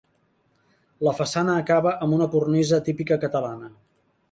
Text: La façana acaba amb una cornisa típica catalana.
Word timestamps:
La 1.07 1.13
façana 1.19 1.59
acaba 1.65 1.93
amb 2.07 2.17
una 2.19 2.29
cornisa 2.33 2.83
típica 2.91 3.21
catalana. 3.27 3.73